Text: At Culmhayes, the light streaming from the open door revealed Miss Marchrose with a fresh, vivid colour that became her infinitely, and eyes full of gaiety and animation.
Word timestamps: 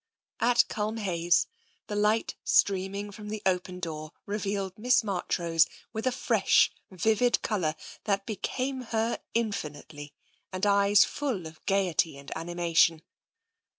At 0.39 0.65
Culmhayes, 0.67 1.45
the 1.85 1.95
light 1.95 2.33
streaming 2.43 3.11
from 3.11 3.29
the 3.29 3.43
open 3.45 3.79
door 3.79 4.13
revealed 4.25 4.75
Miss 4.79 5.03
Marchrose 5.03 5.67
with 5.93 6.07
a 6.07 6.11
fresh, 6.11 6.71
vivid 6.89 7.39
colour 7.43 7.75
that 8.05 8.25
became 8.25 8.81
her 8.95 9.19
infinitely, 9.35 10.15
and 10.51 10.65
eyes 10.65 11.05
full 11.05 11.45
of 11.45 11.63
gaiety 11.67 12.17
and 12.17 12.35
animation. 12.35 13.03